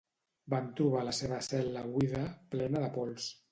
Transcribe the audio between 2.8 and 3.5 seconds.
de pols.